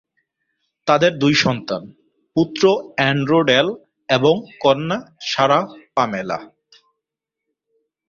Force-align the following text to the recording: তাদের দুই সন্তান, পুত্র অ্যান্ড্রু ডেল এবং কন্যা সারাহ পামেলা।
তাদের 0.87 1.11
দুই 1.19 1.33
সন্তান, 1.35 1.81
পুত্র 2.35 2.63
অ্যান্ড্রু 2.95 3.39
ডেল 3.43 3.67
এবং 4.09 4.35
কন্যা 4.59 4.97
সারাহ 5.21 5.65
পামেলা। 5.95 6.39